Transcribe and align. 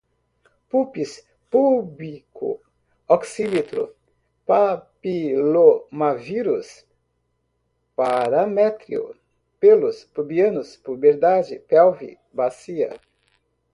púbis, 0.69 1.11
púbico, 1.51 2.59
oxímetro, 3.07 3.83
papilomavírus, 4.47 6.67
paramétrio, 7.95 9.15
pelos 9.59 10.03
pubianos, 10.05 10.75
puberdade, 10.77 11.59
pelve, 11.67 12.17
bacia 12.33 12.89